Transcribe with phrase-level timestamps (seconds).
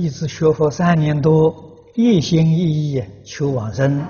[0.00, 1.54] 弟子学佛三年多，
[1.94, 4.02] 一心一意求往生，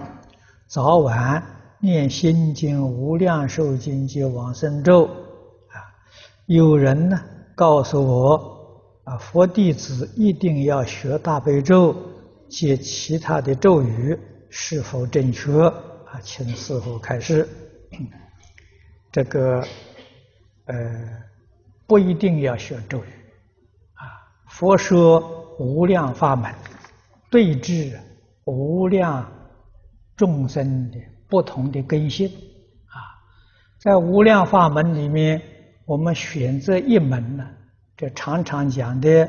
[0.69, 1.45] 早晚
[1.81, 5.07] 念心经、无量寿经及往生咒。
[5.07, 5.83] 啊，
[6.47, 7.21] 有人呢
[7.57, 11.97] 告诉我，啊，佛弟子一定要学大悲咒
[12.49, 14.17] 及其他的咒语，
[14.49, 15.61] 是否正确？
[15.61, 17.49] 啊，请师父开示。
[19.11, 19.61] 这个，
[20.67, 20.77] 呃，
[21.89, 23.09] 不一定要学咒语。
[24.51, 25.39] 佛说。
[25.63, 26.51] 无量法门，
[27.31, 28.01] 对治
[28.47, 29.31] 无量
[30.17, 30.99] 众生的
[31.29, 32.27] 不同的根性
[32.87, 32.97] 啊，
[33.79, 35.43] 在无量法门里面，
[35.85, 37.47] 我们选择一门呢，
[37.95, 39.29] 这常常讲的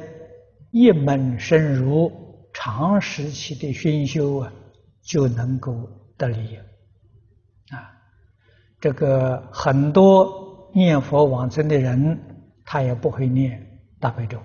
[0.71, 2.09] 一门深入，
[2.53, 4.53] 长时期的熏修啊，
[5.01, 5.85] 就能够
[6.17, 6.55] 得利
[7.71, 7.91] 啊。
[8.79, 12.17] 这个很多念佛往生的人，
[12.63, 13.61] 他也不会念
[13.99, 14.39] 大悲咒。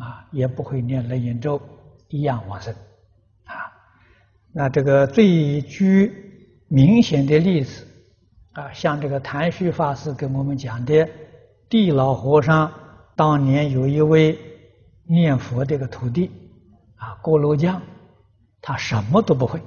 [0.00, 1.60] 啊，也不会念楞严咒，
[2.08, 2.72] 一样往生，
[3.44, 3.52] 啊，
[4.50, 6.10] 那这个最具
[6.68, 7.86] 明显的例子，
[8.52, 11.06] 啊，像这个谭旭法师跟我们讲的，
[11.68, 12.72] 地老和尚
[13.14, 14.38] 当年有一位
[15.06, 16.30] 念佛这个徒弟，
[16.96, 17.82] 啊，锅炉匠，
[18.62, 19.60] 他什么都不会，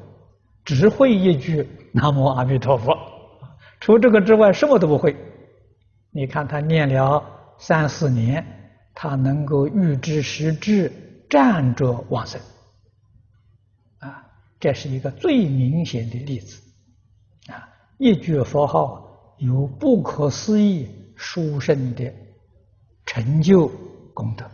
[0.65, 2.97] 只会一句南无阿弥陀佛，
[3.79, 5.15] 除这个之外什么都不会。
[6.09, 7.23] 你看他念了
[7.59, 8.43] 三四年。
[8.93, 10.91] 他能够预知时至，
[11.29, 12.39] 站着往生，
[13.99, 14.25] 啊，
[14.59, 16.61] 这是一个最明显的例子，
[17.47, 22.13] 啊，一句佛号有不可思议殊胜的
[23.05, 23.67] 成就
[24.13, 24.49] 功德。